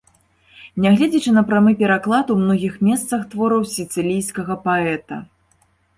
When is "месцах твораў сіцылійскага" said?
2.87-4.53